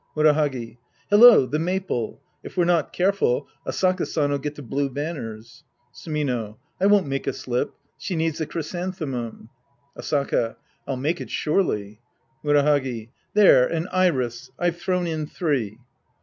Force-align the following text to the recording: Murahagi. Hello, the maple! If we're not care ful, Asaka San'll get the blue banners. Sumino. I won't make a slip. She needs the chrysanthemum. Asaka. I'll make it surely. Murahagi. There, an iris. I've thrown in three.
Murahagi. 0.17 0.77
Hello, 1.11 1.45
the 1.45 1.59
maple! 1.59 2.21
If 2.41 2.57
we're 2.57 2.65
not 2.65 2.91
care 2.91 3.11
ful, 3.13 3.47
Asaka 3.67 4.07
San'll 4.07 4.39
get 4.39 4.55
the 4.55 4.63
blue 4.63 4.89
banners. 4.89 5.63
Sumino. 5.93 6.57
I 6.79 6.87
won't 6.87 7.05
make 7.05 7.27
a 7.27 7.33
slip. 7.33 7.75
She 7.99 8.15
needs 8.15 8.39
the 8.39 8.47
chrysanthemum. 8.47 9.49
Asaka. 9.95 10.55
I'll 10.87 10.97
make 10.97 11.21
it 11.21 11.29
surely. 11.29 11.99
Murahagi. 12.43 13.09
There, 13.35 13.67
an 13.67 13.87
iris. 13.91 14.49
I've 14.57 14.77
thrown 14.79 15.05
in 15.05 15.27
three. 15.27 15.77